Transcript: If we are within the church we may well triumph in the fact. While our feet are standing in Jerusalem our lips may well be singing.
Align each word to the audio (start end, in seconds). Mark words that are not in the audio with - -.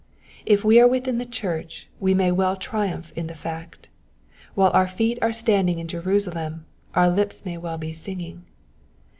If 0.47 0.65
we 0.65 0.79
are 0.81 0.87
within 0.87 1.19
the 1.19 1.27
church 1.27 1.87
we 1.99 2.15
may 2.15 2.31
well 2.31 2.55
triumph 2.55 3.13
in 3.15 3.27
the 3.27 3.35
fact. 3.35 3.87
While 4.55 4.71
our 4.73 4.87
feet 4.87 5.19
are 5.21 5.31
standing 5.31 5.77
in 5.77 5.87
Jerusalem 5.87 6.65
our 6.95 7.07
lips 7.11 7.45
may 7.45 7.59
well 7.59 7.77
be 7.77 7.93
singing. 7.93 8.43